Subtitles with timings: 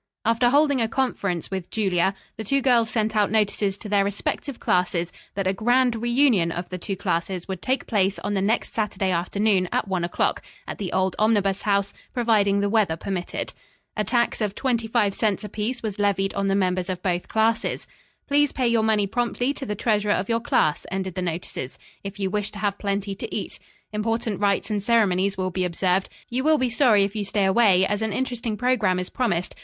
[0.25, 4.59] After holding a conference with Julia, the two girls sent out notices to their respective
[4.59, 8.73] classes that a grand reunion of the two classes would take place on the next
[8.73, 13.53] Saturday afternoon at one o'clock, at the old Omnibus House, providing the weather permitted.
[13.95, 17.85] A tax of twenty five cents apiece was levied on the members of both classes.
[18.27, 22.19] "Please pay your money promptly to the treasurer of your class," ended the notices, "if
[22.19, 23.59] you wish to have plenty to eat.
[23.93, 26.09] Important rites and ceremonies will be observed.
[26.27, 29.53] You will be sorry if you stay away, as an interesting program is promised.